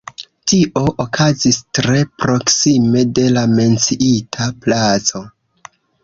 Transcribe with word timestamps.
Tio 0.51 0.81
okazis 1.03 1.57
tre 1.79 1.99
proksime 2.23 3.03
de 3.19 3.25
la 3.35 3.43
menciita 3.51 4.47
placo. 4.65 5.23